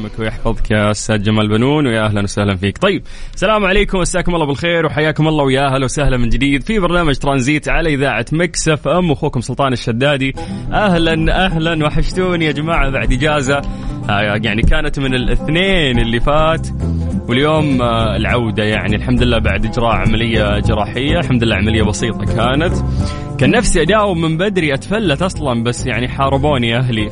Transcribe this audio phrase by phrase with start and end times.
[0.00, 2.78] يسلمك ويحفظك يا أستاذ جمال بنون ويا أهلا وسهلا فيك.
[2.78, 3.02] طيب
[3.34, 7.68] السلام عليكم مساكم الله بالخير وحياكم الله ويا أهلا وسهلا من جديد في برنامج ترانزيت
[7.68, 10.34] على إذاعة Mix FM أخوكم سلطان الشدادي.
[10.72, 13.62] أهلا أهلا وحشتوني يا جماعة بعد إجازة
[14.10, 16.66] آه، يعني كانت من الاثنين اللي فات
[17.28, 22.74] واليوم آه، العودة يعني الحمد لله بعد إجراء عملية جراحية الحمد لله عملية بسيطة كانت.
[23.38, 27.10] كان نفسي أداوم من بدري أتفلت أصلا بس يعني حاربوني أهلي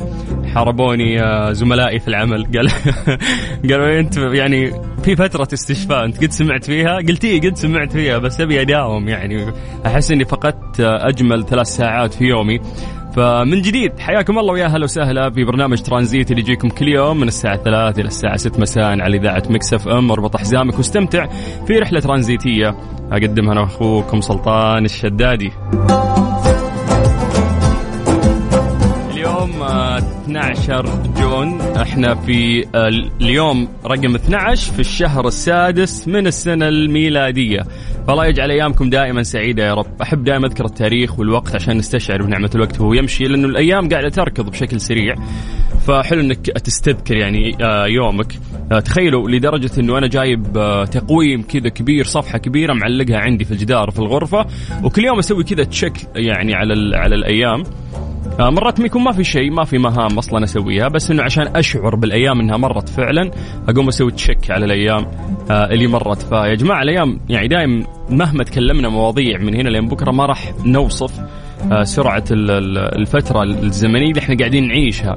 [0.59, 1.19] حاربوني
[1.55, 2.45] زملائي في العمل.
[2.57, 2.71] قال
[3.71, 4.73] قالوا أنت يعني
[5.03, 9.09] في فترة استشفاء أنت قد سمعت فيها؟ قلت إيه قد سمعت فيها بس أبي أداوم
[9.09, 9.53] يعني.
[9.87, 12.61] أحس إني فقدت أجمل ثلاث ساعات في يومي.
[13.17, 17.29] فمن جديد حياكم الله ويا أهلا وسهلا في برنامج ترانزيت اللي يجيكم كل يوم من
[17.29, 20.11] الساعة 3 إلى الساعة 6 مساء على إذاعة Mix FM.
[20.11, 21.27] أربط حزامك واستمتع
[21.67, 22.77] في رحلة ترانزيتية.
[23.13, 25.53] أقدمها أنا أخوكم سلطان الشدادي.
[30.29, 31.61] 12 جون.
[31.61, 32.89] إحنا في آه،
[33.21, 37.61] اليوم رقم 12 في الشهر السادس من السنة الميلادية.
[38.07, 40.03] فالله يجعل أيامكم دائما سعيدة يا رب.
[40.03, 44.51] أحب دائما أذكر التاريخ والوقت عشان نستشعر بنعمة الوقت وهو يمشي لأنه الأيام قاعدة تركض
[44.51, 45.15] بشكل سريع.
[45.87, 48.33] فحلو إنك تستذكر يعني آه، يومك.
[48.73, 50.43] آه، تخيلوا لدرجة إنه أنا جايب
[50.91, 54.47] تقويم كذا كبير صفحة كبيرة معلقها عندي في الجدار في الغرفة
[54.85, 57.63] وكل يوم أسوي كذا تشيك يعني على على الأيام.
[58.41, 61.97] مرات ما يكون ما في شيء ما في مهام أصلا أسويها بس إنه عشان أشعر
[61.97, 63.31] بالأيام إنها مرت فعلا
[63.69, 65.07] أقوم أسوي تشيك على الأيام
[65.51, 66.23] آه، اللي مرت.
[66.23, 71.13] فيا جماعة الأيام يعني دائما مهما تكلمنا مواضيع من هنا لين بكرة ما راح نوصف
[71.73, 75.17] آه، سرعة ال- ال- الفترة الزمنية اللي إحنا قاعدين نعيشها.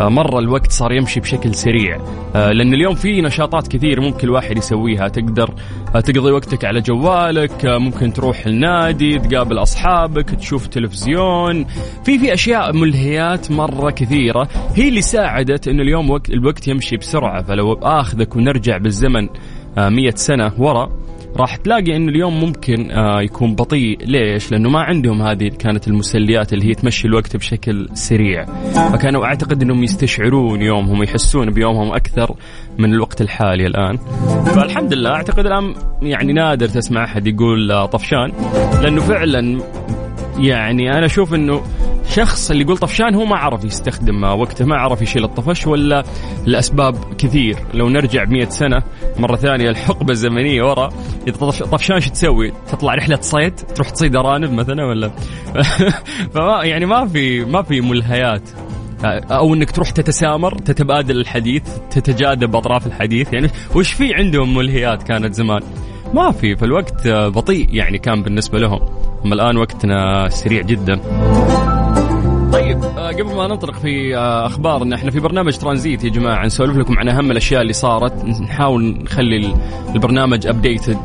[0.00, 1.98] آه، مرة الوقت صار يمشي بشكل سريع.
[2.34, 5.08] آه، لأن اليوم في نشاطات كثير ممكن الواحد يسويها.
[5.08, 5.54] تقدر
[5.94, 11.64] آه، تقضي وقتك على جوالك ممكن تروح النادي تقابل أصحابك تشوف تلفزيون.
[12.04, 14.48] في في أشياء ملهيات مرة كثيرة.
[14.74, 17.42] هي اللي ساعدت أنه اليوم وقت الوقت يمشي بسرعة.
[17.42, 19.28] فلو آخذك ونرجع بالزمن
[19.78, 20.90] مية سنة ورا
[21.40, 23.98] راح تلاقي انه اليوم ممكن آه يكون بطيء.
[24.06, 28.44] ليش؟ لأنه ما عندهم هذه كانت المسليات اللي هي تمشي الوقت بشكل سريع.
[28.92, 32.34] فكانوا أعتقد إنهم يستشعرون يومهم ويحسون بيومهم أكثر
[32.78, 33.96] من الوقت الحالي الآن.
[34.44, 38.32] فالحمد لله أعتقد الآن يعني نادر تسمع أحد يقول آه، طفشان.
[38.82, 39.60] لأنه فعلا
[40.38, 41.62] يعني أنا أشوف إنه
[42.10, 46.04] شخص اللي يقول طفشان هو ما عرف يستخدم وقته ما عرف يشيل الطفش ولا
[46.46, 47.56] الاسباب كثير.
[47.74, 48.82] لو نرجع 100 سنة
[49.18, 50.88] مرة ثانية الحقبة الزمنية ورا
[51.40, 55.10] طفش- طفشان شو تسوي؟ تطلع رحلة صيد؟ تروح تصيد أرانب مثلا ولا؟
[56.34, 58.50] فما يعني ما في ما في ملهيات.
[59.04, 63.32] أو إنك تروح تتسامر تتبادل الحديث تتجاذب أطراف الحديث.
[63.32, 65.60] يعني وش في عندهم ملهيات كانت زمان؟
[66.14, 66.56] ما في.
[66.56, 68.80] فالوقت بطيء يعني كان بالنسبة لهم.
[69.24, 71.00] أما الآن وقتنا سريع جدا.
[73.22, 77.08] قبل ما ننطلق في آه، أخبارنا إحنا في برنامج ترانزيت يا جماعة نسولف لكم عن
[77.08, 78.24] أهم الأشياء اللي صارت.
[78.24, 79.54] نحاول نخلي ال-
[79.94, 80.98] البرنامج ابديتد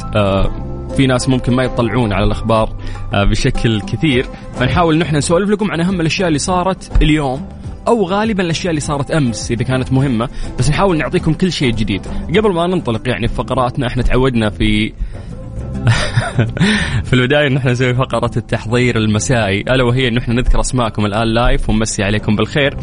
[0.98, 2.70] في ناس ممكن ما يطلعون على الأخبار
[3.14, 4.26] آه، بشكل كثير.
[4.54, 7.48] فنحاول نحن نسولف لكم عن أهم الأشياء اللي صارت اليوم
[7.88, 10.30] أو غالبا الأشياء اللي صارت أمس إذا كانت مهمة.
[10.60, 12.02] بس نحاول نعطيكم كل شيء جديد.
[12.38, 14.94] قبل ما ننطلق يعني في فقراتنا إحنا تعودنا في
[17.06, 19.62] في البداية نحن نسوي فقرة التحضير المسائي.
[19.62, 22.78] ألا وهي انه إحنا نذكر أسماءكم الآن live ونمسي عليكم بالخير.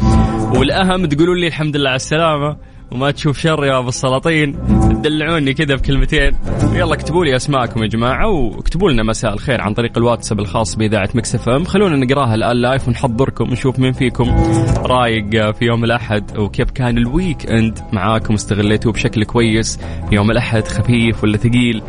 [0.55, 2.57] والأهم تقولون لي الحمد لله على السلامة.
[2.93, 4.55] وما تشوف شر يا أبو السلاطين.
[5.03, 6.35] تدلعوني كذا بكلمتين.
[6.73, 11.09] يلا اكتبوا لي أسماءكم يا جماعة واكتبوا لنا مساء الخير عن طريق الواتساب الخاص بإذاعة
[11.15, 11.63] Mix FM.
[11.63, 14.29] خلونا نقراها الآن live ونحضركم ونشوف مين فيكم
[14.77, 19.79] رايق في يوم الأحد وكيف كان ال weekend معاكم استغليتوه بشكل كويس.
[20.11, 21.81] يوم الأحد خفيف ولا ثقيل؟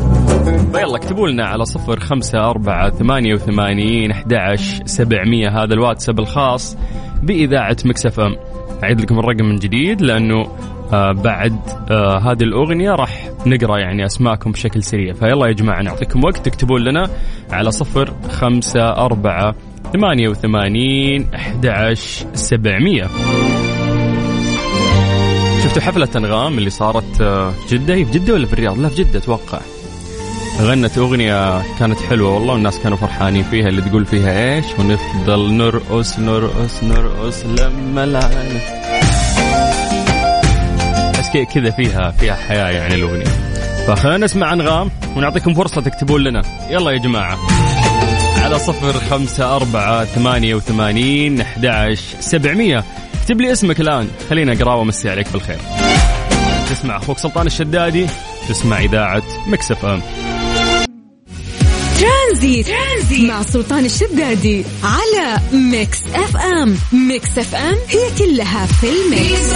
[0.73, 4.35] فيلا اكتبوا لنا على صفر خمسة أربعة ثمانية وثمانين أحد
[4.85, 5.49] سبعمية.
[5.49, 6.77] هذا الواتساب الخاص
[7.23, 8.37] بإذاعة Mix FM.
[8.85, 10.47] أعيد لكم الرقم من جديد لأنه
[11.13, 11.57] بعد
[11.91, 15.13] آه هذه الأغنية راح نقرأ يعني أسماءكم بشكل سريع.
[15.13, 17.09] فيلا يا جماعة نعطيكم وقت تكتبون لنا
[17.51, 19.55] على صفر خمسة أربعة
[19.93, 21.95] ثمانية وثمانين أحد
[22.35, 23.09] سبعمية.
[25.65, 28.89] شفتوا حفلة أنغام اللي صارت آه، في جدة؟ هي في جدة ولا في الرياض؟ لا
[28.89, 29.61] في جدة أتوقع.
[30.61, 36.19] غنت أغنية كانت حلوة والله والناس كانوا فرحانين فيها اللي تقول فيها إيش؟ ونفضل نرقص
[36.19, 38.61] نرقص نرقص لما العالم
[41.35, 43.25] بس كذا فيها فيها حياة يعني الأغنية.
[43.87, 46.43] فخلينا نسمع أنغام ونعطيكم فرصة تكتبون لنا.
[46.71, 47.39] يلا يا جماعة.
[48.43, 52.85] على صفر خمسة أربعة ثمانية وثمانين أحد سبعمية.
[53.23, 54.09] اكتب لي اسمك الآن.
[54.31, 55.59] خلينا أقرأ وأمسي عليك بالخير.
[56.71, 58.07] تسمع أخوك سلطان الشدادي
[58.49, 60.03] تسمع إذاعة Mix FM.
[62.01, 62.67] ترانزيت.
[62.67, 66.77] ترانزيت مع سلطان الشدادي على Mix FM.
[67.09, 69.55] Mix FM هي كلها في الميكس.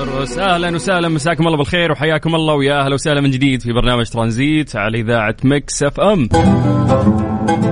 [0.00, 4.76] أهلا وسهلا مساكم الله بالخير وحياكم الله ويا أهلا وسهلا من جديد في برنامج ترانزيت
[4.76, 6.28] على إذاعة Mix FM.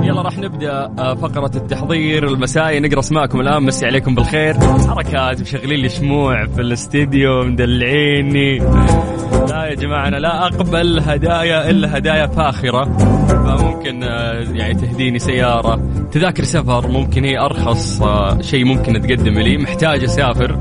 [0.03, 2.81] يلا راح نبدأ آه، فقرة التحضير المسائي.
[2.81, 3.63] نقرأ أسماءكم الآن.
[3.63, 4.55] مسي عليكم بالخير.
[4.89, 8.59] حركات مشغلين لي شموع في الاستديو مدلعيني.
[9.49, 12.85] لا يا جماعة أنا لا أقبل هدايا إلا هدايا فاخرة.
[13.29, 15.81] فممكن آه، يعني تهديني سيارة.
[16.13, 19.59] تذاكر سفر ممكن هي أرخص آه، شيء ممكن تقدم لي.
[19.59, 20.59] محتاج أسافر.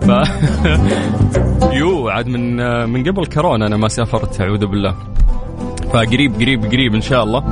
[0.00, 0.10] ف
[1.80, 2.56] يو عاد من
[2.88, 4.94] من قبل كورونا أنا ما سافرت أعوذ بالله.
[5.92, 7.44] فقريب قريب قريب إن شاء الله.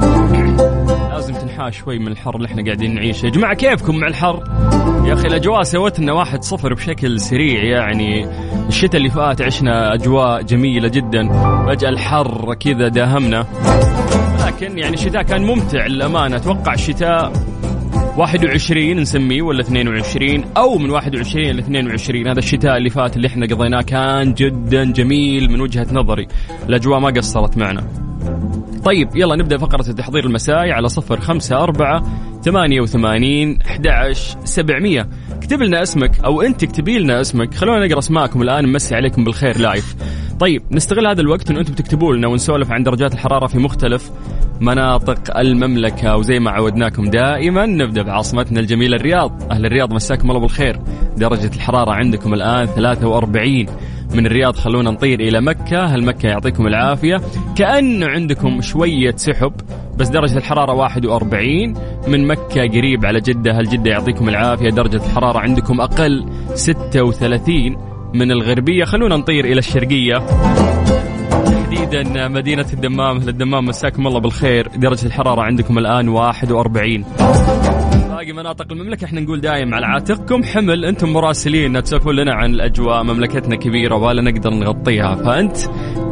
[1.13, 3.27] لازم تنحاش شوي من الحر اللي إحنا قاعدين نعيشه.
[3.27, 4.45] يا جماعة كيفكم مع الحر؟
[5.05, 8.29] يا أخي الأجواء سوت لنا واحد صفر بشكل سريع يعني
[8.69, 11.29] الشتاء اللي فات عشنا أجواء جميلة جدا.
[11.67, 13.47] فجأة الحر كذا داهمنا.
[14.47, 16.37] لكن يعني الشتاء كان ممتع للأمانة.
[16.37, 17.33] أتوقع الشتاء
[18.19, 23.47] 21 نسميه ولا 22 أو من 21 ل 22 هذا الشتاء اللي فات اللي إحنا
[23.47, 26.29] قضيناه كان جدا جميل من وجهة نظري.
[26.69, 27.85] الأجواء ما قصرت معنا.
[28.85, 32.03] طيب يلا نبدأ فقرة التحضير المسائي على صفر خمسة أربعة
[32.43, 33.89] ثمانية وثمانين أحد
[34.45, 35.09] سبعمية.
[35.33, 37.55] اكتب لنا اسمك أو أنت اكتبي لنا اسمك.
[37.55, 39.97] خلونا نقرأ اسماءكم الآن نمسي عليكم بالخير لايف
[40.41, 44.11] طيب نستغل هذا الوقت أن أنتم تكتبوا لنا ونسولف عن درجات الحرارة في مختلف
[44.61, 46.17] مناطق المملكة.
[46.17, 49.53] وزي ما عودناكم دائما نبدأ بعاصمتنا الجميلة الرياض.
[49.53, 50.81] أهل الرياض مساكم الله بالخير.
[51.17, 53.67] درجة الحرارة عندكم الآن 43
[54.15, 55.85] من الرياض خلونا نطير إلى مكة.
[55.85, 57.21] هل مكة يعطيكم العافية.
[57.57, 59.53] كأنه عندكم شوية سحب
[59.97, 61.75] بس درجة الحرارة 41
[62.09, 63.53] من مكة قريب على جدة.
[63.53, 67.77] هل جدة يعطيكم العافية؟ درجة الحرارة عندكم أقل 36
[68.15, 68.85] من الغربية.
[68.85, 70.19] خلونا نطير إلى الشرقية.
[71.45, 73.17] تحديدا مدينة الدمام.
[73.17, 74.69] أهل الدمام مساكم الله بالخير.
[74.77, 77.05] درجة الحرارة عندكم الآن 41
[78.09, 79.05] باقي مناطق المملكة.
[79.05, 80.43] إحنا نقول دايم على عاتقكم.
[80.43, 80.85] حمل.
[80.85, 81.83] أنتم مراسلين.
[81.83, 83.03] تسولفون لنا عن الأجواء.
[83.03, 85.15] مملكتنا كبيرة ولا نقدر نغطيها.
[85.15, 85.57] فأنت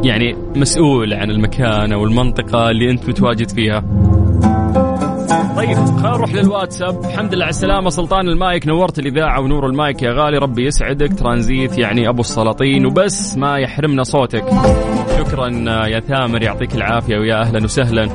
[0.03, 3.83] يعني مسؤول عن المكان أو المنطقة اللي أنت متواجد فيها.
[5.55, 7.05] طيب خلينا نروح للواتساب.
[7.05, 7.89] الحمد لله على السلامة.
[7.89, 10.01] سلطان المايك نورت الإذاعة ونور المايك.
[10.01, 11.19] يا غالي ربي يسعدك.
[11.19, 14.45] ترانزيت يعني أبو السلاطين وبس ما يحرمنا صوتك.
[15.17, 15.47] شكرا
[15.87, 18.09] يا ثامر يعطيك العافية ويا أهلا وسهلا.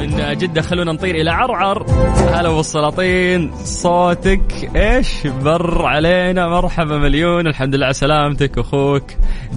[0.00, 1.86] من جدة خلونا نطير إلى عرعر.
[2.32, 6.48] هلا بالسلاطين صوتك إيش؟ بر علينا.
[6.48, 7.46] مرحبا مليون.
[7.46, 9.04] الحمد لله على سلامتك أخوك.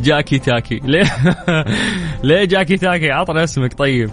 [0.03, 0.81] جاكي تاكي.
[0.83, 1.05] ليه؟
[2.23, 3.73] ليه جاكي تاكي؟ عطنا اسمك.
[3.73, 4.09] طيب.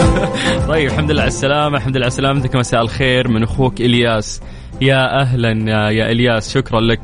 [0.68, 1.76] طيب الحمد لله على السلامة.
[1.76, 2.56] الحمد لله على سلامتك.
[2.56, 4.42] مساء الخير من أخوك إلياس.
[4.80, 5.50] يا أهلا
[5.90, 7.00] يا إلياس شكرا لك.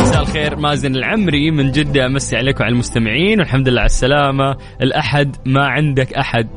[0.00, 0.56] مساء الخير.
[0.56, 2.06] مازن العمري من جدة.
[2.06, 4.56] أمسي عليكم على المستمعين والحمد لله على السلامة.
[4.82, 6.48] الأحد ما عندك أحد.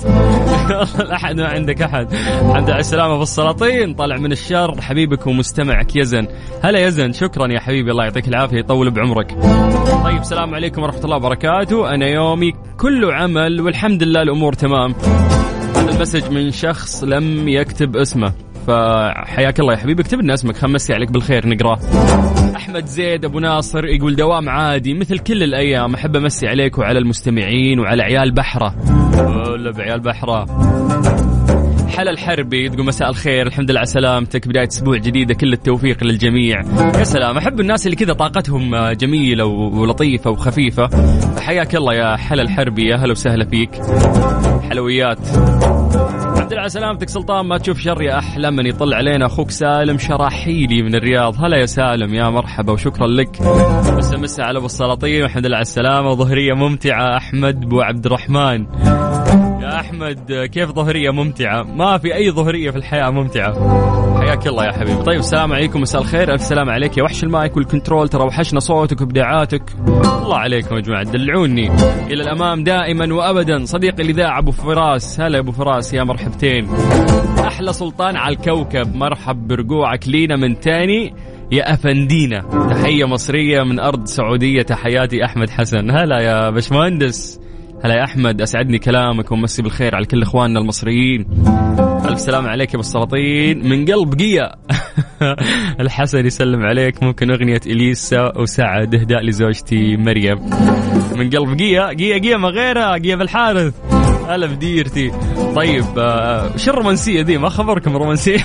[1.06, 2.14] الأحد ما عندك أحد.
[2.14, 4.82] الحمد لله على السلامة بالسلاطين طالع من الشر.
[4.82, 6.28] حبيبك ومستمعك يزن.
[6.64, 7.14] هلا يزن.
[7.14, 7.92] شكرا يا حبيبي.
[7.92, 8.58] الله يعطيك العافية.
[8.58, 9.32] يطول بعمرك.
[10.04, 11.89] طيب السلام عليكم ورحمة الله وبركاته.
[11.94, 14.96] أنا يومي كله عمل والحمد لله الأمور تمام.
[15.91, 18.33] المسج من شخص لم يكتب اسمه.
[18.67, 21.79] فحياك الله يا حبيبي اكتب لنا اسمك خمسي عليك بالخير نقراه
[22.55, 27.79] أحمد زيد أبو ناصر يقول دوام عادي مثل كل الأيام أحب أمسي عليك وعلى المستمعين
[27.79, 28.75] وعلى عيال بحرة.
[29.50, 30.45] ولا بعيال بحرة.
[31.98, 34.48] حلا الحربي تقول مساء الخير الحمد لله على سلامتك.
[34.48, 36.62] بداية أسبوع جديدة كل التوفيق للجميع.
[37.00, 40.89] يا سلام أحب الناس اللي كذا طاقتهم جميلة ولطيفة وخفيفة.
[41.39, 43.69] حياك الله يا حلا الحربي يا هلا وسهلا فيك.
[44.69, 45.19] حلويات.
[46.33, 49.25] الحمد لله على سلامتك سلطان ما تشوف شر يا أحلى من يطل علينا.
[49.25, 51.45] أخوك سالم شراحيلي من الرياض.
[51.45, 53.41] هلا يا سالم يا مرحبا وشكرا لك.
[53.98, 56.10] بس مسا على أبو السلاطين والحمد لله على السلامة.
[56.10, 58.65] وظهرية ممتعة أحمد بو عبد الرحمن.
[59.82, 63.54] أحمد كيف ظهرية ممتعة؟ ما في أي ظهرية في الحياة ممتعة.
[64.20, 65.04] حياك الله يا حبيبي.
[65.04, 66.34] طيب السلام عليكم مساء الخير.
[66.34, 66.98] ألف سلام عليك.
[66.98, 69.64] يا وحش ال mic وال control ترى وحشنا صوتك وابداعاتك.
[69.88, 71.72] الله عليكم يا جماعة دلعوني.
[72.08, 73.66] إلى الأمام دائما وابدا.
[73.66, 75.20] صديقي الإذاعة أبو فراس.
[75.20, 76.68] هلا أبو فراس يا مرحبتين.
[77.48, 78.96] أحلى سلطان على الكوكب.
[78.96, 81.14] مرحب برجوعك لينا من تاني.
[81.52, 82.68] يا أفندينا.
[82.70, 84.62] تحية مصرية من أرض سعودية.
[84.62, 85.92] تحياتي أحمد حسن.
[85.92, 87.40] هلا يا باشمهندس.
[87.84, 91.26] هلا يا أحمد أسعدني كلامك ومسي بالخير على كل إخواننا المصريين.
[92.06, 93.70] ألف سلام عليك يا أبو السلاطين.
[93.70, 94.52] من قلب قيا.
[95.84, 100.40] الحسن يسلم عليك ممكن أغنية إليسا وسعد إهداء لزوجتي مريم.
[101.16, 104.00] من قلب قيا قيا قيا ما غيرها قيا بالحارث.
[104.28, 105.12] هلا بديرتي
[105.56, 108.38] طيب آه، شو الرومانسية دي؟ ما خبركم رومانسية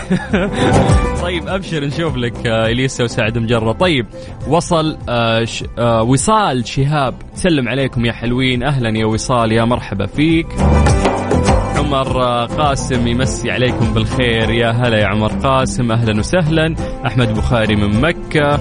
[1.23, 4.06] طيب أبشر نشوف لك آه، إليسا وسعد مجرة طيب
[4.49, 7.14] وصل آه، وصال شهاب.
[7.35, 8.62] سلم عليكم يا حلوين.
[8.62, 10.47] أهلا يا وصال يا مرحبا فيك.
[11.76, 14.50] عمر قاسم يمسي عليكم بالخير.
[14.50, 15.92] يا هلا يا عمر قاسم.
[15.92, 16.75] أهلا وسهلا.
[17.06, 18.61] أحمد بخاري من مكة.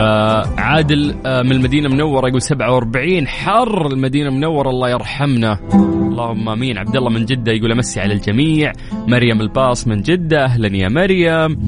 [0.00, 5.58] آه عادل آه من المدينة المنورة يقول 47 حر المدينة المنورة الله يرحمنا.
[6.10, 6.78] اللهم آمين.
[6.78, 8.72] عبد الله من جدة يقول أمسي على الجميع.
[8.92, 10.44] مريم الباص من جدة.
[10.44, 11.58] أهلا يا مريم.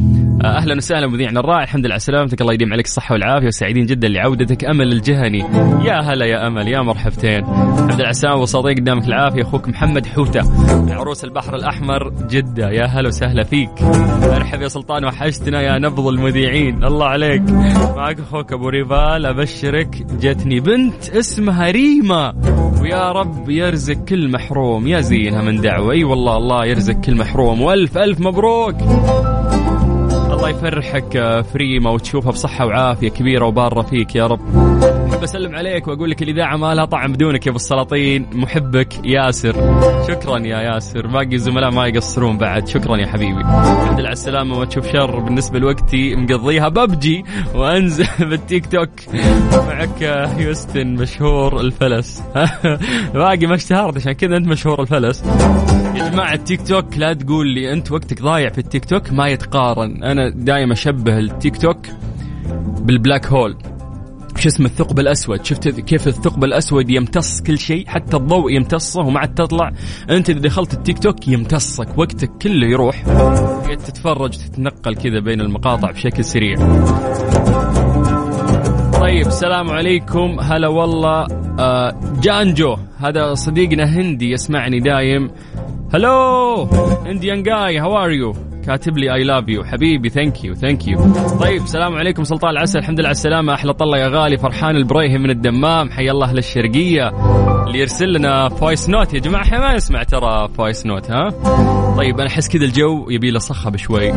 [0.45, 1.63] آه أهلا وسهلا مذيعنا الرائع.
[1.63, 2.41] الحمد لله على سلامتك.
[2.41, 3.47] الله يديم عليك الصحة والعافية.
[3.47, 4.65] وسعيدين جدا لعودتك.
[4.65, 5.39] أمل الجهني.
[5.85, 6.69] يا هلا يا أمل.
[6.69, 7.45] يا مرحبتين.
[7.45, 9.43] على السلامة وصديق قدامك العافية.
[9.43, 10.43] أخوك محمد حوتة.
[10.83, 12.13] من عروس البحر الأحمر.
[12.31, 12.71] جدة.
[12.71, 13.83] يا هلا وسهلا فيك.
[14.23, 15.05] مرحبا يا سلطان.
[15.05, 16.85] وحشتنا يا نبض المذيعين.
[16.85, 17.43] الله عليك.
[17.97, 19.27] معك أخوك أبو ريفال.
[19.27, 20.07] أبشرك.
[20.21, 22.35] جتني بنت اسمها ريما.
[22.83, 24.87] ويا رب يرزق كل محروم.
[24.87, 25.93] يا زينها من دعوة.
[25.93, 27.63] أي والله الله يرزق كل محروم.
[27.63, 28.75] وألف ألف مبروك.
[30.33, 34.41] الله يفرحك آه، في ريما وتشوفها بصحة وعافية كبيرة وبارة فيك يا رب.
[35.23, 38.27] أحب أسلم عليك وأقول لك الإذاعة ما لها طعم بدونك يا أبو السلاطين.
[38.33, 39.53] محبك ياسر.
[40.09, 41.07] شكرا يا ياسر.
[41.07, 42.69] باقي الزملاء ما يقصرون بعد.
[42.69, 43.41] شكرا يا حبيبي.
[43.41, 46.15] الحمد لله على السلامة ما تشوف شر بالنسبة لوقتي.
[46.17, 47.25] مقضيها ببجي
[47.55, 48.89] وأنزل بالتيك توك.
[49.53, 52.23] معك هيوستن مشهور الفلس.
[53.15, 55.25] باقي ما اشتهرت عشان كذا أنت مشهور الفلس.
[55.95, 60.05] يا جماعة التيك توك لا تقول لي أنت وقتك ضايع في التيك توك ما يتقارن.
[60.05, 61.87] أنا دائما أشبه ال TikTok
[62.81, 63.57] بال black hole.
[64.43, 69.21] شو اسمه الثقب الأسود؟ شفت كيف الثقب الأسود يمتص كل شيء؟ حتى الضوء يمتصه وما
[69.21, 69.73] عاد تطلع.
[70.11, 73.03] أنت إذا دخلت التيك توك يمتصك وقتك كله يروح.
[73.87, 76.57] تتفرج تتنقل كذا بين المقاطع بشكل سريع.
[79.01, 80.41] طيب السلام عليكم.
[80.41, 81.27] هلا والله.
[81.59, 82.77] آه جانجو.
[82.99, 85.31] هذا صديقنا هندي يسمعني دايم.
[85.95, 86.69] hello
[87.07, 88.35] Indian guy how are you
[88.67, 90.99] كاتب لي I love you حبيبي thank you thank you
[91.41, 92.79] طيب السلام عليكم سلطان العسل.
[92.79, 93.55] الحمد لله على السلامة.
[93.55, 95.91] أحلى طلة يا غالي فرحان البريهي من الدمام.
[95.91, 97.09] حي الله أهل الشرقيه
[97.67, 101.31] اللي يرسل لنا voice note يا جماعة إحنا ما نسمع ترى voice note ها؟
[101.97, 104.13] طيب أنا أحس كذا الجو يبي له صخب شوي.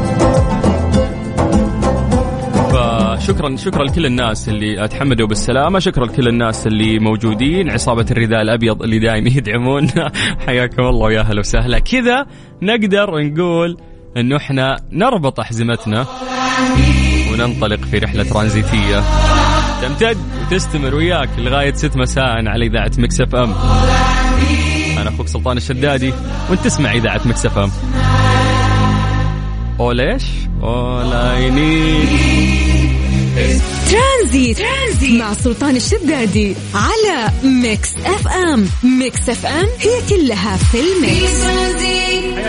[2.71, 5.79] فشكرا شكرا لكل الناس اللي تحمدوا بالسلامة.
[5.79, 7.69] شكرا لكل الناس اللي موجودين.
[7.69, 9.87] عصابة الرداء الأبيض اللي دائما يدعمون.
[10.47, 11.79] حياكم الله ويا أهلا وسهلا.
[11.79, 12.25] كذا
[12.61, 13.77] نقدر نقول
[14.17, 16.07] انه إحنا نربط أحزمتنا
[17.31, 19.03] وننطلق في رحلة ترانزيتية.
[19.81, 23.53] تمتد وتستمر وياك لغاية 6 مساء على إذاعة Mix FM.
[24.97, 26.13] أنا أخوك سلطان الشدادي
[26.49, 27.71] وأنت تسمع إذاعة Mix FM.
[29.79, 30.23] اول إيش؟
[30.63, 31.51] اول اي
[33.91, 34.57] ترانزيت.
[34.57, 38.67] ترانزيت مع سلطان الشدادي على Mix FM.
[38.83, 41.84] Mix FM هي كلها في الميكس.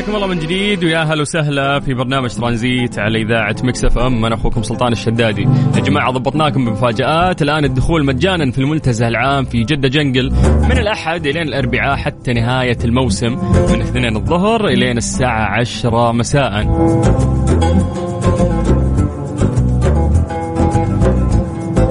[0.07, 4.25] حياكم الله من جديد ويا أهلا وسهلا في برنامج ترانزيت على إذاعة Mix FM.
[4.25, 5.43] أنا أخوكم سلطان الشدادي.
[5.77, 7.43] يا جماعة ضبطناكم بمفاجآت.
[7.43, 10.33] الآن الدخول مجانا في المنتزه العام في جدة جنقل
[10.63, 13.33] من الأحد إلى الأربعاء حتى نهاية الموسم
[13.73, 16.63] من اثنين الظهر إلين الساعة 10 مساء.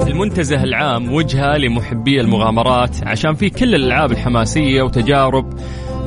[0.06, 5.52] المنتزه العام وجهة لمحبي المغامرات عشان في كل الألعاب الحماسية وتجارب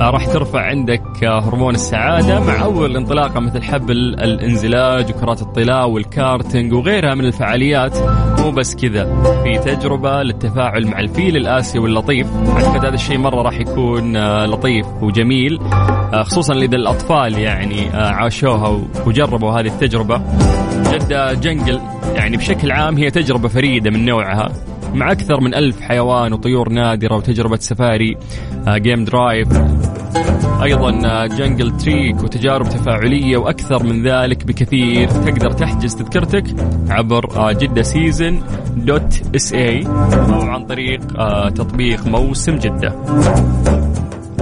[0.08, 6.72] راح ترفع عندك آه، هرمون السعادة مع أول انطلاقة مثل حبل الانزلاج وكرات الطلاء والكارتنج
[6.72, 7.98] وغيرها من الفعاليات.
[8.40, 13.60] مو بس كذا في تجربة للتفاعل مع الفيل الآسيوي اللطيف أعتقد هذا الشيء مرة راح
[13.60, 15.60] يكون آه، لطيف وجميل
[16.14, 20.22] آه، خصوصا إذا الأطفال يعني آه، عاشوها وجربوا هذه التجربة.
[20.92, 21.80] جدة Jungle
[22.14, 24.52] يعني بشكل عام هي تجربة فريدة من نوعها.
[24.94, 28.16] مع أكثر من ألف حيوان وطيور نادرة وتجربة سفاري
[28.68, 29.48] آه، game drive
[30.62, 35.08] أيضا آه، jungle trek وتجارب تفاعلية وأكثر من ذلك بكثير.
[35.08, 36.44] تقدر تحجز تذكرتك
[36.88, 38.40] عبر آه، جدة season
[38.76, 42.94] dot SA أو عن طريق آه، تطبيق موسم جدة.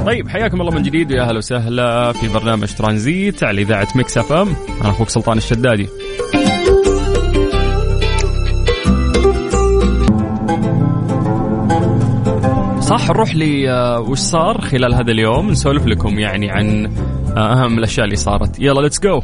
[0.07, 1.13] طيب حياكم الله من جديد.
[1.13, 4.49] ويا أهلا وسهلا في برنامج ترانزيت على إذاعة Mix FM.
[4.81, 5.89] أنا أخوك سلطان الشدادي.
[12.89, 16.87] صح نروح لي آه، وش صار خلال هذا اليوم؟ نسولف لكم يعني عن
[17.37, 18.59] آه، أهم الأشياء اللي صارت.
[18.59, 19.21] يلا let's go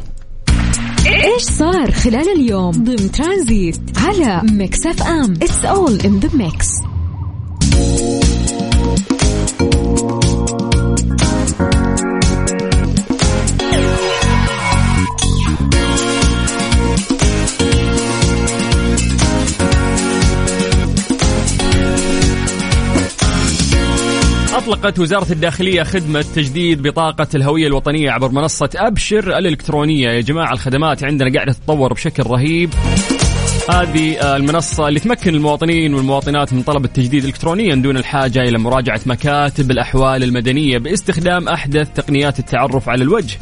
[1.07, 6.67] إيش صار خلال اليوم ضمن ترانزيت على Mix FM؟ it's all in the mix
[24.65, 30.09] أطلقت وزارة الداخلية خدمة تجديد بطاقة الهوية الوطنية عبر منصة أبشر الإلكترونية.
[30.09, 32.69] يا جماعة الخدمات عندنا قاعدة تتطور بشكل رهيب.
[33.69, 39.71] هذه المنصة اللي تمكن المواطنين والمواطنات من طلب التجديد إلكترونيا دون الحاجة إلى مراجعة مكاتب
[39.71, 43.37] الأحوال المدنية باستخدام أحدث تقنيات التعرف على الوجه.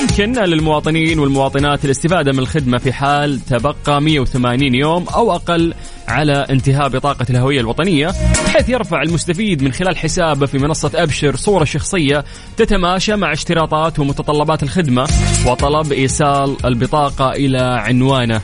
[0.00, 5.74] يمكن للمواطنين والمواطنات الاستفادة من الخدمة في حال تبقى 180 يوم أو أقل
[6.08, 8.12] على انتهاء بطاقة الهوية الوطنية
[8.46, 12.24] بحيث يرفع المستفيد من خلال حسابه في منصة أبشر صورة شخصية
[12.56, 15.08] تتماشى مع اشتراطات ومتطلبات الخدمة
[15.46, 18.40] وطلب إيصال البطاقة إلى عنوانه.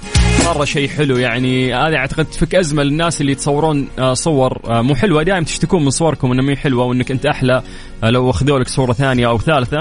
[0.49, 1.75] مرة شيء حلو يعني.
[1.75, 5.23] هذه أعتقد تفك أزمة للناس اللي يتصورون آه، صور آه، مو حلوة.
[5.23, 7.63] دائما تشتكون من صوركم إنها مو حلوة وإنك أنت أحلى
[8.05, 9.81] آه، لو أخذوا لك صورة ثانية أو ثالثة.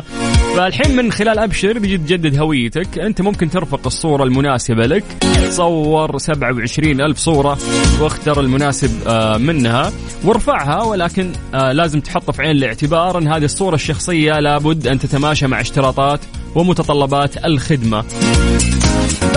[0.56, 3.00] فالحين من خلال أبشر بيجي تجدد هويتك.
[3.00, 5.04] أنت ممكن ترفق الصورة المناسبة لك.
[5.50, 7.58] صور 27 ألف صورة
[8.02, 8.92] واختر المناسب
[9.40, 9.92] منها.
[10.24, 15.62] وارفعها ولكن لازم تحط في عين الاعتبار إن هذه الصورة الشخصية لابد أن تتماشى مع
[15.62, 16.20] اشتراطات
[16.56, 18.04] ومتطلبات الخدمة.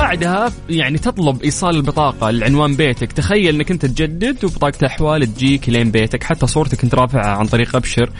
[0.00, 3.12] بعدها يعني تطلب إيصال البطاقة لعنوان بيتك.
[3.12, 6.22] تخيل إنك أنت تجدد وبطاقة الأحوال تجيك لين بيتك.
[6.22, 8.10] حتى صورتك أنت رافعها عن طريق أبشر.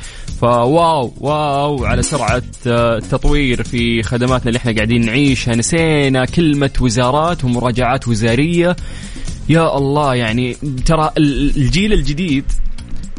[0.40, 5.54] فواو واو على سرعة التطوير في خدماتنا اللي إحنا قاعدين نعيشها.
[5.54, 8.76] نسينا كلمة وزارات ومراجعات وزارية.
[9.48, 10.56] يا الله يعني
[10.86, 12.44] ترى الجيل الجديد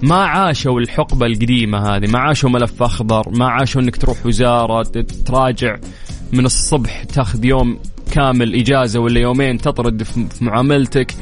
[0.01, 2.07] ما عاشوا الحقبة القديمة هذه.
[2.07, 3.29] ما عاشوا ملف أخضر.
[3.29, 5.77] ما عاشوا أنك تروح وزارة تراجع
[6.33, 7.79] من الصبح تاخذ يوم
[8.11, 11.15] كامل إجازة ولا يومين تطرد في معاملتك.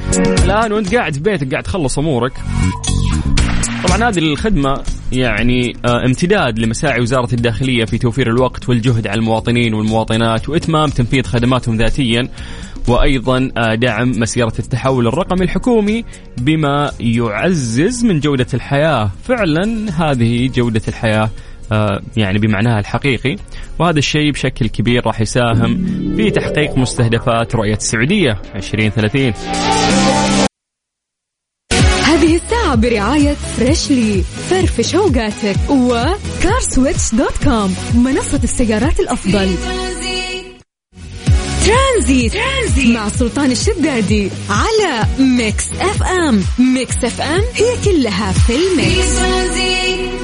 [0.43, 2.34] الآن وأنت قاعد في بيتك قاعد تخلص أمورك.
[3.88, 9.74] طبعا هذه الخدمة يعني آه، امتداد لمساعي وزارة الداخلية في توفير الوقت والجهد على المواطنين
[9.74, 12.29] والمواطنات وإتمام تنفيذ خدماتهم ذاتيا
[12.88, 16.05] وأيضا آه، دعم مسيرة التحول الرقمي الحكومي
[16.38, 19.12] بما يعزز من جودة الحياة.
[19.24, 21.29] فعلا هذه جودة الحياة آه،
[22.17, 23.36] يعني بمعناها الحقيقي.
[23.79, 25.86] وهذا الشيء بشكل كبير راح يساهم
[26.17, 29.34] في تحقيق مستهدفات رؤية السعودية 2030
[32.03, 39.49] هذه الساعة برعاية Freshly فرفش اوقاتك و CarSwitch dot com منصة السيارات الأفضل.
[41.65, 42.34] ترانزيت.
[42.34, 42.95] ترانزيت.
[42.95, 50.18] مع سلطان الشدادي على Mix FM Mix FM هي كلها في ال mix.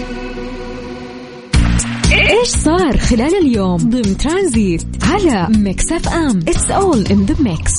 [2.15, 7.73] إيش صار خلال اليوم ضمن ترانزيت على Mix FM it's all in the mix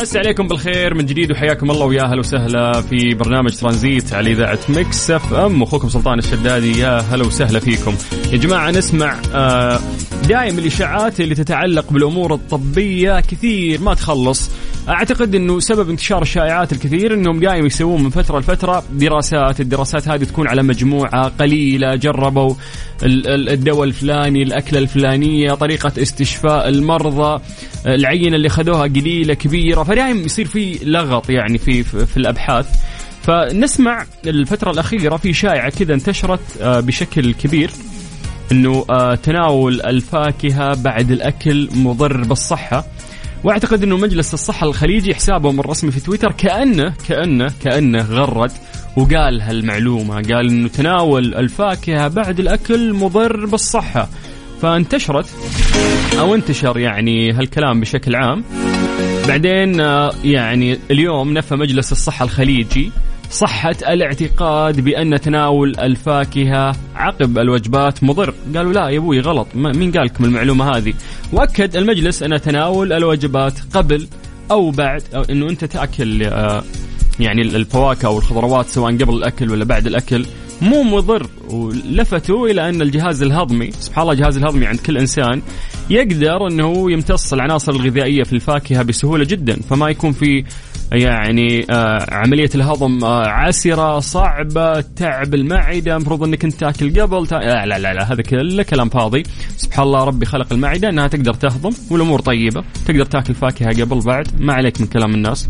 [0.00, 4.58] مسي عليكم بالخير من جديد وحياكم الله ويا أهلا وسهلا في برنامج ترانزيت على إذاعة
[4.68, 7.94] Mix FM أخوكم سلطان الشدادي يا هلا وسهلا فيكم.
[8.32, 9.80] يا جماعة نسمع آه،
[10.28, 14.50] دائما الإشاعات اللي تتعلق بالأمور الطبية كثير ما تخلص.
[14.88, 20.24] أعتقد إنه سبب انتشار الشائعات الكثير إنهم دائما يسوون من فترة لفترة دراسات، الدراسات هذه
[20.24, 21.94] تكون على مجموعة قليلة.
[21.94, 22.54] جربوا
[23.02, 27.42] الدواء الفلاني، الأكلة الفلانية، طريقة استشفاء المرضى،
[27.86, 32.66] العينة اللي خذوها قليلة كبيرة، فدائما يصير في لغط يعني في في الأبحاث.
[33.22, 37.70] فنسمع الفترة الأخيرة في شائعة كذا انتشرت آه، بشكل كبير
[38.52, 42.84] إنه آه، تناول الفاكهة بعد الأكل مضر بالصحة.
[43.44, 48.52] واعتقد انه مجلس الصحة الخليجي حسابهم الرسمي في تويتر كانه كانه كأنه غرد
[48.96, 50.14] وقال هالمعلومة.
[50.14, 54.08] قال إنه تناول الفاكهة بعد الأكل مضر بالصحة.
[54.62, 55.26] فانتشرت
[56.18, 58.44] أو انتشر يعني هالكلام بشكل عام.
[59.28, 62.90] بعدين آه، يعني اليوم نفى مجلس الصحة الخليجي
[63.32, 68.34] صحة الاعتقاد بأن تناول الفاكهة عقب الوجبات مضر.
[68.56, 69.46] قالوا لا يا أبوي غلط.
[69.54, 70.94] مين قال لكم المعلومة هذه؟
[71.32, 74.08] وأكد المجلس أن تناول الوجبات قبل
[74.50, 76.62] أو بعد أو أنه أنت تأكل آه،
[77.20, 80.26] يعني الفواكه أو الخضروات سواء قبل الأكل ولا بعد الأكل
[80.62, 81.26] مو مضر.
[81.50, 85.42] ولفتوا إلى أن الجهاز الهضمي سبحان الله الجهاز الهضمي عند كل إنسان
[85.90, 89.60] يقدر أنه يمتص العناصر الغذائية في الفاكهة بسهولة جدا.
[89.70, 90.44] فما يكون في
[90.92, 97.34] يعني آه عملية الهضم آه عسره صعبة تعب المعدة المفروض إنك أنت تاكل قبل تا...
[97.34, 99.22] لا, لا لا لا هذا كله كلام فاضي.
[99.56, 104.28] سبحان الله ربي خلق المعدة إنها تقدر تهضم والأمور طيبة تقدر تاكل فاكهة قبل بعد
[104.40, 105.48] ما عليك من كلام الناس.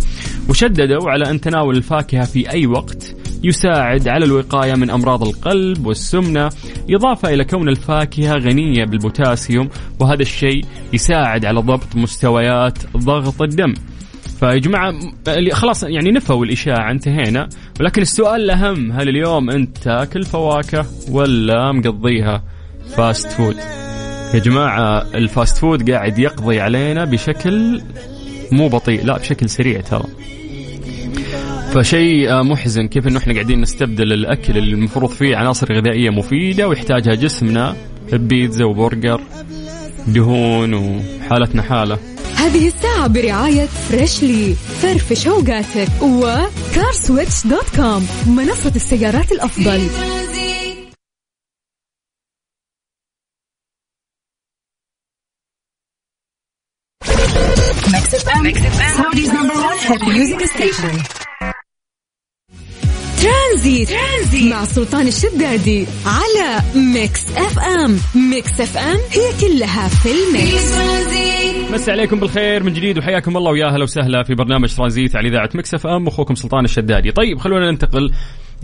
[0.49, 6.49] وشددوا على أن تناول الفاكهة في أي وقت يساعد على الوقاية من أمراض القلب والسمنة
[6.91, 9.69] إضافة إلى كون الفاكهة غنية بالبوتاسيوم
[10.01, 13.75] وهذا الشيء يساعد على ضبط مستويات ضغط الدم.
[14.43, 14.95] فيا جماعة
[15.53, 17.49] خلاص يعني نفوا الإشاعة انتهينا.
[17.81, 22.43] ولكن السؤال الأهم هل اليوم أنت تاكل فواكه ولا مقضيها
[22.97, 23.57] fast food
[24.35, 27.81] يا جماعة ال fast food قاعد يقضي علينا بشكل
[28.53, 30.05] مو بطيء لا بشكل سريع ترى.
[31.73, 37.15] فشيء محزن كيف إنه إحنا قاعدين نستبدل الأكل اللي المفروض فيه عناصر غذائية مفيدة ويحتاجها
[37.15, 37.77] جسمنا
[38.13, 39.21] بيتزا وبرجر
[40.09, 42.12] دهون وحالتنا حالة.
[42.37, 49.89] هذه الساعة برعاية Freshly فرفش اوقاتك و CarSwitch dot com منصة السيارات الأفضل.
[63.53, 63.89] ترانزيت.
[63.89, 64.53] ترانزيت.
[64.53, 67.97] مع سلطان الشدادي على Mix FM.
[68.15, 70.73] Mix FM هي كلها في ال mix.
[71.73, 75.49] مسي عليكم بالخير من جديد وحياكم الله ويا أهلا وسهلا في برنامج ترانزيت على إذاعة
[75.55, 76.07] Mix FM.
[76.07, 77.13] أخوكم سلطان الشدادي.
[77.13, 78.11] طيب خلونا ننتقل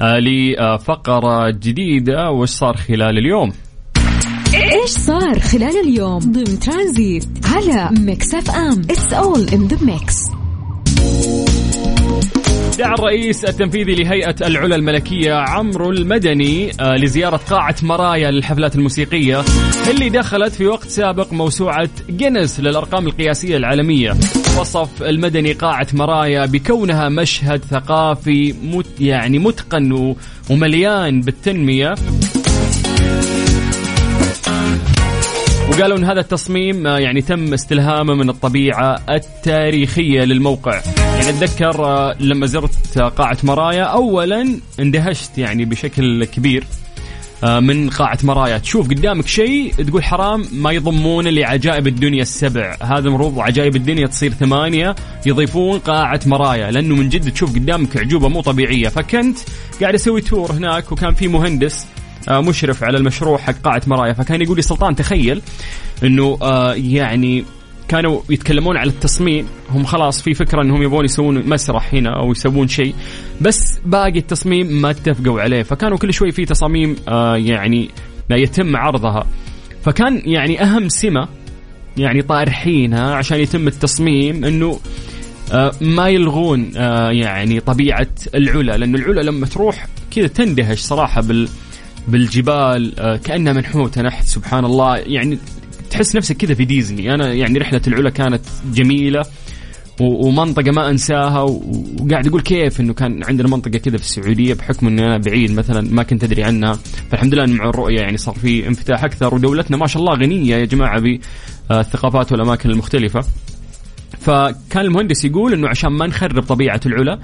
[0.00, 2.30] آه لفقرة جديدة.
[2.30, 3.52] وش صار خلال اليوم؟
[4.54, 8.80] إيش صار خلال اليوم؟ ضمن ترانزيت على Mix FM.
[8.90, 10.14] it's all in the mix
[12.78, 19.44] دعا الرئيس التنفيذي لهيئة العلا الملكية عمرو المدني آه، لزيارة قاعة مرايا للحفلات الموسيقية
[19.90, 24.10] اللي دخلت في وقت سابق موسوعة جينيس للأرقام القياسية العالمية.
[24.60, 30.14] وصف المدني قاعة مرايا بكونها مشهد ثقافي مت يعني متقن
[30.50, 31.94] ومليان بالتنمية.
[35.78, 40.80] وقالوا إن هذا التصميم آه، يعني تم استلهامه من الطبيعة التاريخية للموقع.
[40.98, 46.64] يعني أتذكر آه، لما زرت قاعة مرايا اولا اندهشت يعني بشكل كبير
[47.44, 48.58] آه، من قاعة مرايا.
[48.58, 52.76] تشوف قدامك شيء تقول حرام ما يضمون لعجائب الدنيا السبع.
[52.82, 54.94] هذا المفروض عجائب الدنيا تصير ثمانية
[55.26, 56.70] يضيفون قاعة مرايا.
[56.70, 58.88] لأنه من جد تشوف قدامك عجوبة مو طبيعية.
[58.88, 59.38] فكنت
[59.80, 61.97] قاعد أسوي تور هناك وكان في مهندس آه،
[62.30, 64.12] مشرف على المشروع حق قاعة مرايا.
[64.12, 65.42] فكان يقول لي سلطان تخيل
[66.04, 67.44] إنه آه، يعني
[67.88, 69.46] كانوا يتكلمون على التصميم.
[69.70, 72.94] هم خلاص في فكرة إنهم يبغون يسوون مسرح هنا أو يسوون شيء
[73.40, 75.62] بس باقي التصميم ما اتفقوا عليه.
[75.62, 77.90] فكانوا كل شوي في تصاميم آه يعني
[78.30, 79.26] يتم عرضها.
[79.84, 81.28] فكان يعني أهم سمة
[81.96, 84.80] يعني طارحينها عشان يتم التصميم إنه
[85.52, 88.76] آه ما يلغون آه يعني طبيعة العلا.
[88.76, 91.48] لأنه العلا لما تروح كذا تندهش صراحة بال
[92.08, 95.38] بالجبال آه كأنها منحوتة نحت سبحان الله يعني
[95.90, 97.14] تحس نفسك كذا في ديزني.
[97.14, 98.42] أنا يعني رحلة العلا كانت
[98.74, 99.22] جميلة
[100.00, 105.06] ومنطقة ما أنساها وقاعد أقول كيف إنه كان عندنا منطقة كذا في السعودية بحكم إني
[105.06, 106.78] أنا بعيد مثلا ما كنت أدري عنها.
[107.10, 109.34] فالحمد لله مع الرؤية يعني صار في انفتاح أكثر.
[109.34, 113.20] ودولتنا ما شاء الله غنية يا جماعة بالثقافات والأماكن المختلفة.
[114.20, 117.18] فكان المهندس يقول إنه عشان ما نخرب طبيعة العلا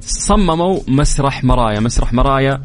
[0.00, 1.80] صمموا مسرح مرايا.
[1.80, 2.62] مسرح مرايا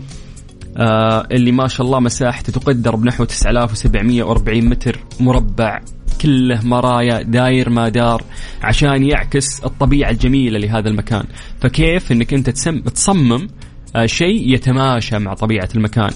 [0.77, 5.79] آه اللي ما شاء الله مساحته تقدر بنحو 9740 متر مربع
[6.21, 8.23] كله مرايا داير ما دار
[8.61, 11.23] عشان يعكس الطبيعة الجميلة لهذا المكان.
[11.59, 12.49] فكيف إنك أنت
[12.89, 13.47] تصمم
[13.95, 16.11] آه شيء يتماشى مع طبيعة المكان؟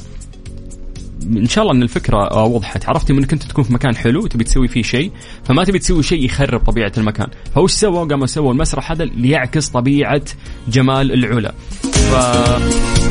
[1.25, 2.89] إن شاء الله إن الفكرة آه، وضحت.
[2.89, 5.11] عرفتي إنك أنت تكون في مكان حلو وتبي تسوي فيه شيء
[5.43, 7.27] فما تبي تسوي شيء يخرب طبيعة المكان.
[7.55, 10.21] فوش سووا قاموا سووا المسرح هذا ليعكس طبيعة
[10.67, 11.53] جمال العلا.
[11.81, 13.04] ف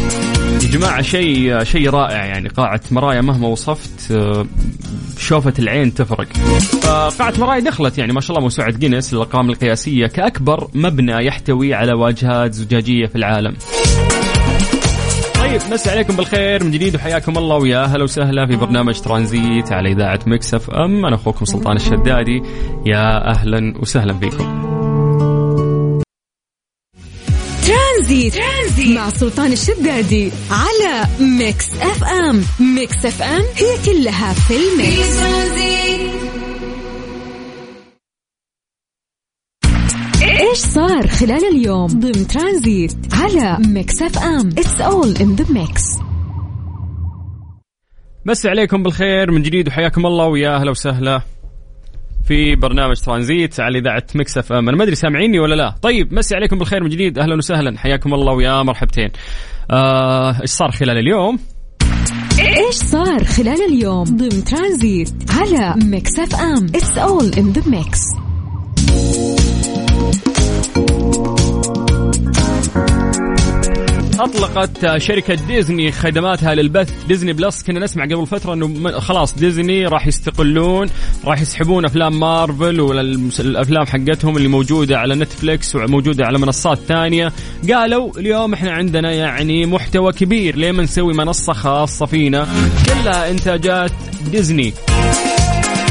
[0.64, 4.46] يا جماعة شيء شيء رائع يعني قاعة مرايا مهما وصفت آه،
[5.18, 6.26] شوفة العين تفرق.
[7.10, 11.92] فقاعة مرايا دخلت يعني ما شاء الله موسوعة جينيس للأرقام القياسية كأكبر مبنى يحتوي على
[11.92, 13.54] واجهات زجاجية في العالم.
[15.40, 19.92] طيب مسي عليكم بالخير من جديد وحياكم الله ويا أهلا وسهلا في برنامج ترانزيت على
[19.92, 21.06] إذاعة Mix FM.
[21.06, 22.42] أنا أخوكم سلطان الشدادي.
[22.86, 24.63] يا أهلا وسهلا فيكم.
[28.04, 28.34] ترانزيت.
[28.34, 28.96] ترانزيت.
[28.96, 32.42] مع سلطان الشدادي على Mix FM.
[32.60, 35.18] Mix FM هي كلها في ال mix.
[40.22, 45.82] إيش صار خلال اليوم ضمن ترانزيت على Mix FM؟ it's all in the mix
[48.26, 51.22] مسي عليكم بالخير من جديد وحياكم الله ويا أهلا وسهلا.
[52.28, 54.68] في برنامج ترانزيت على إذاعة Mix FM.
[54.68, 55.74] أنا ما أدري سامعيني ولا لا.
[55.82, 57.18] طيب مسي عليكم بالخير من جديد.
[57.18, 57.78] أهلا وسهلا.
[57.78, 59.10] حياكم الله ويا مرحبتين.
[59.70, 61.38] آه، إيش صار خلال اليوم؟
[62.38, 68.00] إيش صار خلال اليوم ضمن ترانزيت على Mix FM؟ it's all in the mix
[74.34, 77.04] أطلقت شركة ديزني خدماتها للبث.
[77.06, 80.88] Disney Plus كنا نسمع قبل فترة إنه خلاص ديزني راح يستقلون
[81.24, 87.32] راح يسحبون أفلام مارفل والافلام حقتهم اللي موجودة على نتفليكس وموجودة على منصات ثانية.
[87.72, 90.56] قالوا اليوم إحنا عندنا يعني محتوى كبير.
[90.56, 92.48] ليه ما نسوي منصة خاصة فينا؟
[92.86, 93.92] كلها إنتاجات
[94.32, 94.74] ديزني.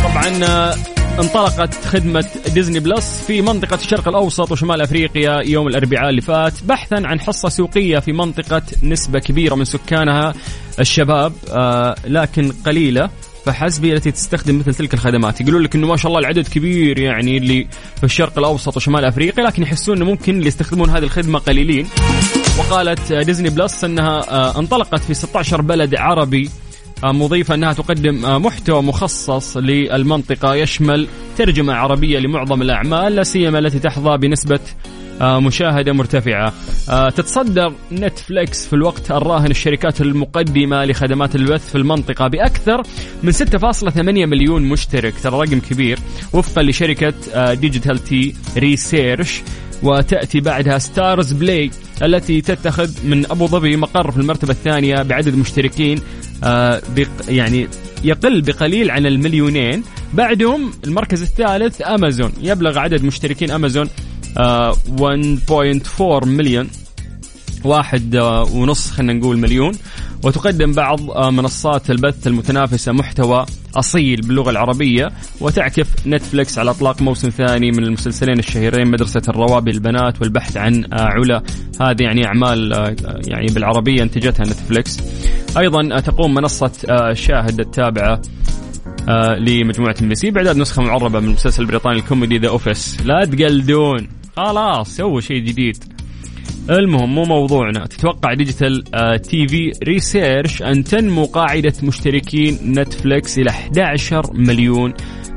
[0.04, 0.74] طبعا
[1.20, 6.96] انطلقت خدمة Disney Plus في منطقة الشرق الأوسط وشمال أفريقيا يوم الأربعاء اللي فات بحثا
[6.96, 10.34] عن حصة سوقية في منطقة نسبة كبيرة من سكانها
[10.80, 13.10] الشباب آه لكن قليلة
[13.46, 15.42] فحسب التي تستخدم مثل تلك الخدمات.
[15.42, 19.44] يقولون لك إنه ما شاء الله العدد كبير يعني اللي في الشرق الأوسط وشمال أفريقيا
[19.44, 21.88] لكن يحسون إنه ممكن اللي يستخدمون هذه الخدمة قليلين.
[22.60, 26.50] وقالت ديزني بلس إنها آه، انطلقت في 16 بلد عربي
[27.12, 33.80] مضيفة أنها تقدم آه، محتوى مخصص للمنطقة يشمل ترجمة عربية لمعظم الأعمال لا سيما التي
[33.80, 34.60] تحظى بنسبة
[35.22, 36.54] مشاهدة مرتفعة.
[37.10, 42.84] تتصدر نتفليكس في الوقت الراهن الشركات المقدمة لخدمات البث في المنطقة بأكثر
[43.24, 45.14] من 6.8 مليون مشترك.
[45.24, 46.00] ترى رقم كبير.
[46.34, 47.14] وفقا لشركة
[47.54, 49.42] Digital TV Research
[49.84, 55.98] وتأتي بعدها StarzPlay التي تتخذ من أبو ظبي مقر في المرتبة الثانية بعدد مشتركين.
[55.98, 56.23] آه
[57.28, 57.68] يعني
[58.04, 59.84] يقل بقليل عن المليونين.
[60.14, 62.32] بعدهم المركز الثالث أمازون.
[62.42, 63.90] يبلغ عدد مشتركين أمازون
[64.38, 66.70] آه 1.4 مليون
[67.64, 69.72] واحد آه، ونص خلينا نقول مليون.
[70.24, 75.12] وتقدم بعض آه، منصات البث المتنافسة محتوى أصيل باللغة العربية.
[75.42, 81.02] وتعكف نتفلكس على إطلاق موسم ثاني من المسلسلين الشهيرين مدرسة الروابي البنات والبحث عن آه،
[81.02, 81.44] علا.
[81.82, 82.72] هذه يعني أعمال
[83.28, 85.00] يعني بالعربية انتجتها نتفلكس
[85.58, 86.72] أيضا تقوم منصة
[87.14, 88.22] شاهد التابعة
[89.38, 94.08] لمجموعة ام بي سي بإعداد نسخة معربة من المسلسل البريطاني الكوميدي The Office لا تقلدون.
[94.38, 95.84] خلاص سووا شيء جديد.
[96.70, 97.86] المهم مو موضوعنا.
[97.86, 98.84] تتوقع Digital
[99.22, 104.94] TV Research أن تنمو قاعدة مشتركين نتفليكس إلى 11 مليون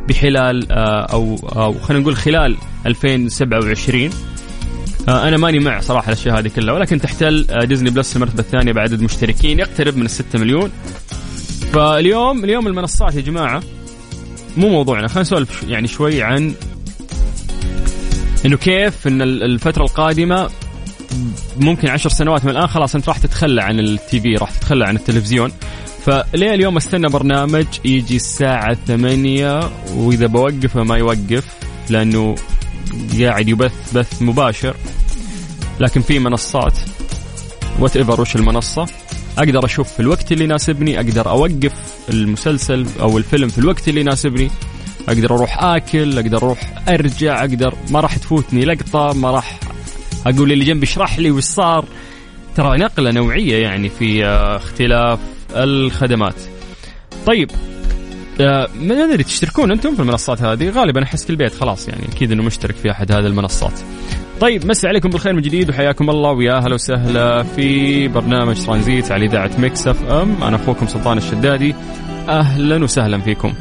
[0.08, 4.10] بحلول آه أو أو خلينا نقول خلال 2027
[5.08, 8.72] آه أنا ماني مع صراحة الأشياء هذه كلها ولكن تحتل آه Disney Plus المرتبة الثانية
[8.72, 10.70] بعدد مشتركين يقترب من الستة مليون.
[11.72, 13.62] فاليوم اليوم المنصات يا جماعة
[14.56, 16.54] مو موضوعنا خلينا نسولف يعني شوي عن
[18.46, 20.50] إنه كيف إن الفترة القادمة
[21.56, 24.96] ممكن عشر سنوات من الآن خلاص أنت راح تتخلى عن التي في راح تتخلى عن
[24.96, 25.52] التلفزيون.
[26.06, 31.44] فليه اليوم استنى برنامج يجي الساعة ثمانية وإذا بوقفه ما يوقف
[31.90, 32.34] لأنه
[33.20, 34.76] قاعد يبث بث مباشر.
[35.80, 36.78] لكن في منصات.
[37.78, 38.86] وات ايفر وش المنصة.
[39.38, 41.72] أقدر أشوف في الوقت اللي يناسبني أقدر أوقف
[42.08, 44.50] المسلسل أو الفيلم في الوقت اللي يناسبني.
[45.08, 49.60] أقدر أروح آكل أقدر أروح أرجع أقدر ما راح تفوتني لقطة ما راح
[50.26, 51.84] أقول اللي جنبي اشرح لي وش صار.
[52.56, 55.18] ترى نقلة نوعية يعني في آه، اختلاف
[55.50, 56.34] الخدمات.
[57.26, 57.50] طيب
[58.80, 62.42] ما ادري تشتركون أنتم في المنصات هذه؟ غالبا أحس كل بيت خلاص يعني أكيد إنه
[62.42, 63.80] مشترك في أحد هذه المنصات.
[64.40, 69.26] طيب مسي عليكم بالخير من جديد وحياكم الله ويا أهلا وسهلا في برنامج ترانزيت على
[69.26, 70.42] إذاعة Mix FM.
[70.42, 71.74] أنا أخوكم سلطان الشدادي
[72.28, 73.54] أهلا وسهلا فيكم.